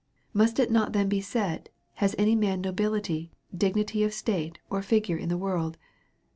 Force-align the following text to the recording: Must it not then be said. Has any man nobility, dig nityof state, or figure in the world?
Must 0.33 0.57
it 0.57 0.71
not 0.71 0.93
then 0.93 1.07
be 1.09 1.21
said. 1.21 1.69
Has 2.01 2.15
any 2.17 2.33
man 2.33 2.59
nobility, 2.61 3.29
dig 3.55 3.75
nityof 3.75 4.11
state, 4.11 4.57
or 4.67 4.81
figure 4.81 5.15
in 5.15 5.29
the 5.29 5.37
world? 5.37 5.77